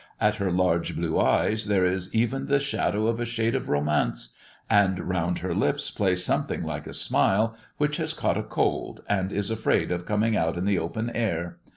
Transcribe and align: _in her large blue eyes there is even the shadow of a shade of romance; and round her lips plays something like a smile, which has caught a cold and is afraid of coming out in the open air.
_in 0.27 0.33
her 0.39 0.51
large 0.51 0.95
blue 0.95 1.19
eyes 1.19 1.67
there 1.67 1.85
is 1.85 2.11
even 2.15 2.47
the 2.47 2.59
shadow 2.59 3.05
of 3.05 3.19
a 3.19 3.23
shade 3.23 3.53
of 3.53 3.69
romance; 3.69 4.33
and 4.67 4.97
round 5.07 5.37
her 5.37 5.53
lips 5.53 5.91
plays 5.91 6.25
something 6.25 6.63
like 6.63 6.87
a 6.87 6.91
smile, 6.93 7.55
which 7.77 7.97
has 7.97 8.11
caught 8.15 8.35
a 8.35 8.41
cold 8.41 9.03
and 9.07 9.31
is 9.31 9.51
afraid 9.51 9.91
of 9.91 10.07
coming 10.07 10.35
out 10.35 10.57
in 10.57 10.65
the 10.65 10.79
open 10.79 11.11
air. 11.11 11.57